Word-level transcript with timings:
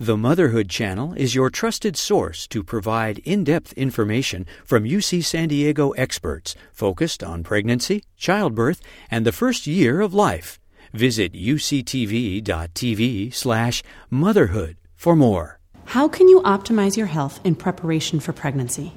The 0.00 0.16
Motherhood 0.16 0.68
Channel 0.68 1.12
is 1.14 1.34
your 1.34 1.50
trusted 1.50 1.96
source 1.96 2.46
to 2.48 2.62
provide 2.62 3.18
in 3.24 3.42
depth 3.42 3.72
information 3.72 4.46
from 4.64 4.84
UC 4.84 5.24
San 5.24 5.48
Diego 5.48 5.90
experts 5.90 6.54
focused 6.72 7.24
on 7.24 7.42
pregnancy, 7.42 8.04
childbirth, 8.16 8.80
and 9.10 9.26
the 9.26 9.32
first 9.32 9.66
year 9.66 10.00
of 10.00 10.14
life. 10.14 10.60
Visit 10.92 11.32
uctv.tv 11.32 13.34
slash 13.34 13.82
motherhood 14.08 14.76
for 14.94 15.16
more. 15.16 15.58
How 15.86 16.06
can 16.06 16.28
you 16.28 16.42
optimize 16.42 16.96
your 16.96 17.08
health 17.08 17.40
in 17.42 17.56
preparation 17.56 18.20
for 18.20 18.32
pregnancy? 18.32 18.92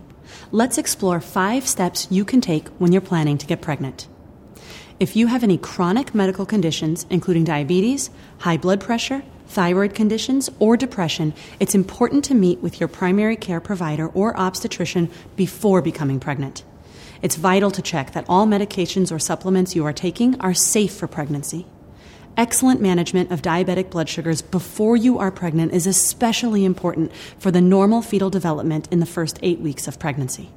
Let's 0.51 0.77
explore 0.77 1.19
five 1.19 1.67
steps 1.67 2.09
you 2.11 2.23
can 2.23 2.41
take 2.41 2.67
when 2.77 2.91
you're 2.91 3.01
planning 3.01 3.39
to 3.39 3.47
get 3.47 3.59
pregnant. 3.59 4.07
If 4.99 5.15
you 5.15 5.25
have 5.25 5.43
any 5.43 5.57
chronic 5.57 6.13
medical 6.13 6.45
conditions, 6.45 7.07
including 7.09 7.43
diabetes, 7.43 8.11
high 8.37 8.57
blood 8.57 8.79
pressure, 8.79 9.23
thyroid 9.51 9.93
conditions, 9.93 10.49
or 10.59 10.77
depression, 10.77 11.33
it's 11.59 11.75
important 11.75 12.23
to 12.25 12.33
meet 12.33 12.59
with 12.59 12.79
your 12.79 12.87
primary 12.87 13.35
care 13.35 13.59
provider 13.59 14.07
or 14.07 14.35
obstetrician 14.39 15.09
before 15.35 15.81
becoming 15.81 16.19
pregnant. 16.19 16.63
It's 17.21 17.35
vital 17.35 17.69
to 17.71 17.81
check 17.81 18.13
that 18.13 18.25
all 18.27 18.47
medications 18.47 19.11
or 19.11 19.19
supplements 19.19 19.75
you 19.75 19.85
are 19.85 19.93
taking 19.93 20.39
are 20.41 20.53
safe 20.53 20.93
for 20.93 21.07
pregnancy. 21.07 21.65
Excellent 22.37 22.81
management 22.81 23.29
of 23.29 23.41
diabetic 23.41 23.89
blood 23.89 24.07
sugars 24.07 24.41
before 24.41 24.95
you 24.95 25.19
are 25.19 25.31
pregnant 25.31 25.73
is 25.73 25.85
especially 25.85 26.63
important 26.63 27.11
for 27.37 27.51
the 27.51 27.61
normal 27.61 28.01
fetal 28.01 28.29
development 28.29 28.87
in 28.89 29.01
the 29.01 29.05
first 29.05 29.37
eight 29.43 29.59
weeks 29.59 29.87
of 29.87 29.99
pregnancy. 29.99 30.49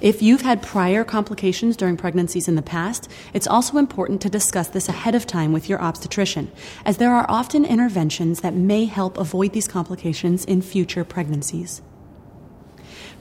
If 0.00 0.22
you've 0.22 0.42
had 0.42 0.62
prior 0.62 1.02
complications 1.02 1.76
during 1.76 1.96
pregnancies 1.96 2.46
in 2.46 2.54
the 2.54 2.62
past, 2.62 3.10
it's 3.34 3.48
also 3.48 3.78
important 3.78 4.20
to 4.22 4.30
discuss 4.30 4.68
this 4.68 4.88
ahead 4.88 5.16
of 5.16 5.26
time 5.26 5.52
with 5.52 5.68
your 5.68 5.82
obstetrician, 5.82 6.52
as 6.84 6.98
there 6.98 7.12
are 7.12 7.26
often 7.28 7.64
interventions 7.64 8.40
that 8.42 8.54
may 8.54 8.84
help 8.84 9.18
avoid 9.18 9.54
these 9.54 9.66
complications 9.66 10.44
in 10.44 10.62
future 10.62 11.02
pregnancies. 11.02 11.82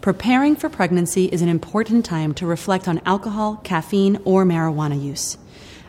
Preparing 0.02 0.56
for 0.56 0.70
pregnancy 0.70 1.26
is 1.26 1.42
an 1.42 1.50
important 1.50 2.06
time 2.06 2.36
to 2.36 2.46
reflect 2.46 2.88
on 2.88 3.02
alcohol, 3.08 3.60
caffeine, 3.64 4.20
or 4.24 4.46
marijuana 4.46 5.04
use. 5.04 5.40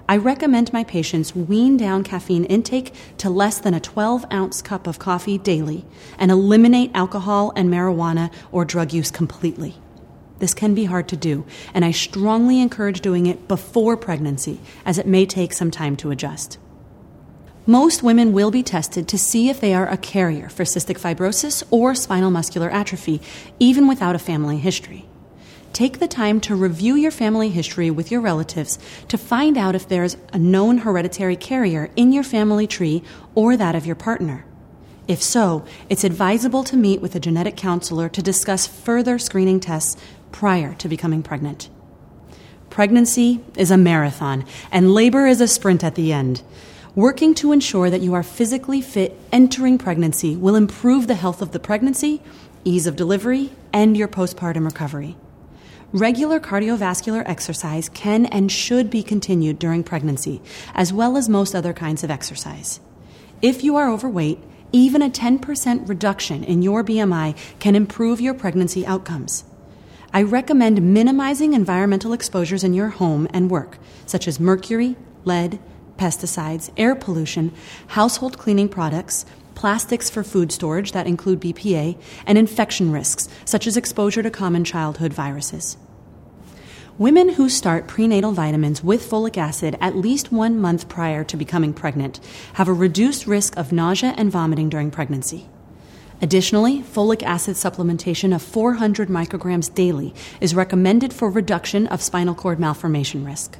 I 0.09 0.17
recommend 0.17 0.73
my 0.73 0.85
patients 0.85 1.37
wean 1.37 1.77
down 1.77 2.03
caffeine 2.03 2.47
intake 2.47 2.95
to 3.19 3.29
less 3.29 3.61
than 3.61 3.75
a 3.75 3.81
12 3.81 4.25
ounce 4.33 4.63
cup 4.63 4.87
of 4.87 4.99
coffee 4.99 5.37
daily 5.37 5.85
and 6.17 6.31
eliminate 6.31 6.93
alcohol 6.95 7.53
and 7.55 7.69
marijuana 7.69 8.33
or 8.51 8.65
drug 8.65 8.95
use 8.95 9.11
completely. 9.11 9.77
This 10.39 10.55
can 10.55 10.75
be 10.75 10.85
hard 10.85 11.09
to 11.09 11.17
do, 11.17 11.45
and 11.75 11.85
I 11.85 11.91
strongly 11.91 12.61
encourage 12.61 13.01
doing 13.01 13.27
it 13.27 13.49
before 13.49 13.97
pregnancy, 13.97 14.61
as 14.85 14.99
it 14.99 15.07
may 15.07 15.27
take 15.27 15.53
some 15.53 15.71
time 15.71 15.97
to 15.97 16.11
adjust. 16.11 16.59
Most 17.67 18.03
women 18.03 18.33
will 18.33 18.51
be 18.51 18.63
tested 18.63 19.07
to 19.09 19.19
see 19.19 19.51
if 19.51 19.61
they 19.61 19.75
are 19.75 19.89
a 19.89 19.99
carrier 19.99 20.49
for 20.49 20.65
cystic 20.65 20.99
fibrosis 20.99 21.63
or 21.71 21.95
spinal 21.95 22.31
muscular 22.31 22.71
atrophy, 22.71 23.21
even 23.59 23.87
without 23.87 24.15
a 24.15 24.19
family 24.19 24.57
history. 24.57 25.07
Take 25.75 25.99
the 25.99 26.09
time 26.09 26.41
to 26.41 26.57
review 26.57 26.95
your 26.95 27.11
family 27.11 27.51
history 27.51 27.91
with 27.91 28.11
your 28.11 28.23
relatives 28.23 28.79
to 29.09 29.19
find 29.19 29.59
out 29.59 29.75
if 29.75 29.87
there's 29.87 30.17
a 30.33 30.39
known 30.39 30.79
hereditary 30.79 31.37
carrier 31.37 31.91
in 31.95 32.11
your 32.11 32.25
family 32.25 32.67
tree 32.67 33.03
or 33.35 33.57
that 33.57 33.75
of 33.75 33.85
your 33.85 33.97
partner. 33.97 34.47
If 35.07 35.23
so, 35.23 35.65
it's 35.89 36.05
advisable 36.05 36.65
to 36.65 36.77
meet 36.77 37.01
with 37.01 37.15
a 37.15 37.21
genetic 37.21 37.57
counselor 37.57 38.09
to 38.11 38.23
discuss 38.23 38.67
further 38.67 39.19
screening 39.19 39.61
tests 39.61 40.01
prior 40.33 40.75
to 40.75 40.89
becoming 40.89 41.23
pregnant. 41.23 41.69
Pregnancy 42.71 43.41
is 43.57 43.71
a 43.71 43.77
marathon, 43.77 44.45
and 44.71 44.93
labor 44.93 45.27
is 45.27 45.41
a 45.41 45.49
sprint 45.49 45.83
at 45.83 45.95
the 45.95 46.13
end. 46.13 46.43
Working 46.95 47.35
to 47.37 47.53
ensure 47.53 47.91
that 47.91 48.01
you 48.01 48.15
are 48.15 48.23
physically 48.23 48.81
fit 48.81 49.19
entering 49.33 49.79
pregnancy 49.79 50.37
will 50.37 50.57
improve 50.57 51.07
the 51.07 51.15
health 51.15 51.41
of 51.41 51.53
the 51.53 51.61
pregnancy, 51.61 52.21
ease 52.65 52.87
of 52.87 52.97
delivery, 52.97 53.53
and 53.73 53.97
your 53.97 54.09
postpartum 54.09 54.65
recovery. 54.65 55.17
Regular 55.93 56.39
cardiovascular 56.39 57.23
exercise 57.27 57.89
can 57.89 58.27
and 58.27 58.53
should 58.53 58.91
be 58.91 59.03
continued 59.03 59.59
during 59.59 59.83
pregnancy, 59.83 60.43
as 60.75 60.93
well 60.93 61.17
as 61.17 61.29
most 61.29 61.55
other 61.55 61.73
kinds 61.73 62.05
of 62.05 62.11
exercise. 62.11 62.81
If 63.41 63.65
you 63.65 63.77
are 63.77 63.91
overweight, 63.91 64.39
even 64.73 65.01
a 65.01 65.09
10% 65.09 65.89
reduction 65.89 66.45
in 66.45 66.61
your 66.61 66.85
BMI 66.85 67.35
can 67.59 67.75
improve 67.75 68.21
your 68.21 68.35
pregnancy 68.35 68.87
outcomes. 68.87 69.45
I 70.11 70.23
recommend 70.23 70.81
minimizing 70.81 71.53
environmental 71.53 72.15
exposures 72.15 72.65
in 72.65 72.73
your 72.73 72.89
home 72.89 73.29
and 73.31 73.51
work, 73.51 73.79
such 74.07 74.27
as 74.27 74.41
mercury, 74.41 74.97
lead, 75.25 75.59
pesticides, 75.99 76.71
air 76.79 76.95
pollution, 76.95 77.53
household 77.89 78.39
cleaning 78.39 78.71
products, 78.71 79.27
plastics 79.55 80.09
for 80.09 80.25
food 80.25 80.51
storage 80.51 80.93
that 80.93 81.07
include 81.07 81.41
BPA, 81.41 82.01
and 82.27 82.39
infection 82.39 82.91
risks, 82.91 83.29
such 83.45 83.67
as 83.67 83.77
exposure 83.77 84.23
to 84.23 84.31
common 84.31 84.65
childhood 84.65 85.13
viruses. 85.13 85.77
Women 86.97 87.35
who 87.35 87.51
start 87.51 87.87
prenatal 87.87 88.33
vitamins 88.33 88.83
with 88.83 89.09
folic 89.09 89.37
acid 89.37 89.77
at 89.79 89.95
least 89.95 90.33
one 90.33 90.59
month 90.59 90.89
prior 90.89 91.23
to 91.25 91.37
becoming 91.37 91.75
pregnant 91.75 92.19
have 92.55 92.67
a 92.67 92.73
reduced 92.73 93.27
risk 93.27 93.57
of 93.59 93.73
nausea 93.73 94.15
and 94.17 94.33
vomiting 94.33 94.71
during 94.71 94.91
pregnancy. 94.91 95.49
Additionally, 96.21 96.83
folic 96.83 97.23
acid 97.23 97.55
supplementation 97.55 98.35
of 98.35 98.43
400 98.43 99.09
micrograms 99.09 99.73
daily 99.73 100.13
is 100.41 100.55
recommended 100.55 101.13
for 101.13 101.31
reduction 101.31 101.87
of 101.87 102.03
spinal 102.03 102.35
cord 102.35 102.59
malformation 102.59 103.25
risk. 103.25 103.59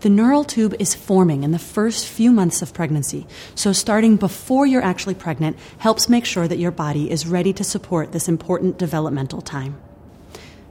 The 0.00 0.10
neural 0.10 0.44
tube 0.44 0.74
is 0.78 0.94
forming 0.94 1.42
in 1.42 1.52
the 1.52 1.58
first 1.58 2.06
few 2.06 2.32
months 2.32 2.62
of 2.62 2.72
pregnancy, 2.72 3.26
so 3.54 3.72
starting 3.72 4.16
before 4.16 4.66
you're 4.66 4.82
actually 4.82 5.14
pregnant 5.14 5.58
helps 5.78 6.08
make 6.08 6.24
sure 6.24 6.48
that 6.48 6.58
your 6.58 6.70
body 6.70 7.10
is 7.10 7.26
ready 7.26 7.52
to 7.54 7.64
support 7.64 8.12
this 8.12 8.28
important 8.28 8.78
developmental 8.78 9.42
time. 9.42 9.78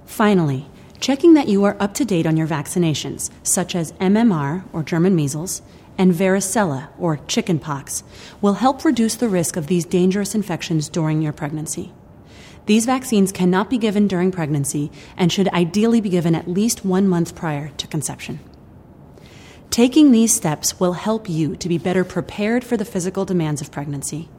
Finally, 0.05 0.67
checking 0.99 1.33
that 1.35 1.47
you 1.47 1.63
are 1.63 1.77
up 1.79 1.93
to 1.95 2.05
date 2.05 2.25
on 2.25 2.37
your 2.37 2.47
vaccinations, 2.47 3.29
such 3.43 3.75
as 3.75 3.93
MMR 3.93 4.63
or 4.73 4.83
German 4.83 5.15
measles, 5.15 5.61
and 5.99 6.13
varicella, 6.13 6.87
or 6.97 7.17
chickenpox, 7.27 8.03
will 8.41 8.53
help 8.55 8.83
reduce 8.83 9.15
the 9.15 9.29
risk 9.29 9.55
of 9.55 9.67
these 9.67 9.85
dangerous 9.85 10.33
infections 10.33 10.89
during 10.89 11.21
your 11.21 11.33
pregnancy. 11.33 11.91
These 12.65 12.85
vaccines 12.85 13.31
cannot 13.31 13.69
be 13.69 13.77
given 13.77 14.07
during 14.07 14.31
pregnancy 14.31 14.91
and 15.17 15.31
should 15.31 15.49
ideally 15.49 16.01
be 16.01 16.09
given 16.09 16.35
at 16.35 16.47
least 16.47 16.85
one 16.85 17.07
month 17.07 17.35
prior 17.35 17.69
to 17.77 17.87
conception. 17.87 18.39
Taking 19.69 20.11
these 20.11 20.33
steps 20.33 20.79
will 20.79 20.93
help 20.93 21.29
you 21.29 21.55
to 21.57 21.69
be 21.69 21.77
better 21.77 22.03
prepared 22.03 22.63
for 22.63 22.77
the 22.77 22.85
physical 22.85 23.25
demands 23.25 23.61
of 23.61 23.71
pregnancy. 23.71 24.29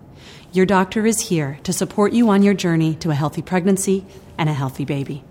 Your 0.53 0.67
doctor 0.67 1.07
is 1.07 1.29
here 1.29 1.61
to 1.63 1.73
support 1.73 2.13
you 2.13 2.29
on 2.31 2.43
your 2.43 2.55
journey 2.55 2.95
to 2.97 3.11
a 3.11 3.15
healthy 3.15 3.43
pregnancy 3.43 4.07
and 4.39 4.49
a 4.49 4.55
healthy 4.55 4.85
baby. 4.85 5.23